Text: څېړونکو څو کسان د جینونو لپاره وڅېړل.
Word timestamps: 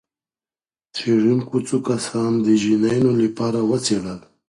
څېړونکو 0.95 1.55
څو 1.67 1.77
کسان 1.89 2.31
د 2.45 2.47
جینونو 2.61 3.11
لپاره 3.23 3.59
وڅېړل. 3.69 4.19